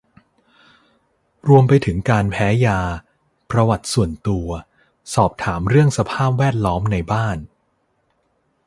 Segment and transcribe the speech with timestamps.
[1.47, 2.79] รวมไปถึงการแพ้ยา
[3.51, 4.47] ประวัติส่วนตัว
[5.15, 7.37] สอบถามเรื่องสภาพแวดล้อมในบ้าน